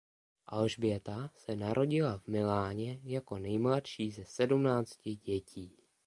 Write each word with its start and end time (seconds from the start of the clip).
Alžběta 0.47 1.31
se 1.35 1.55
narodila 1.55 2.17
v 2.17 2.27
Miláně 2.27 2.99
jako 3.03 3.37
nejmladší 3.37 4.11
ze 4.11 4.25
sedmnácti 4.25 5.15
dětí. 5.15 5.71